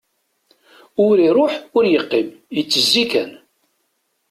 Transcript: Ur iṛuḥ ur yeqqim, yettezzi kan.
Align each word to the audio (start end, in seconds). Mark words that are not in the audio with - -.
Ur 1.05 1.15
iṛuḥ 1.27 1.53
ur 1.77 1.83
yeqqim, 1.87 2.27
yettezzi 2.55 3.03
kan. 3.11 3.31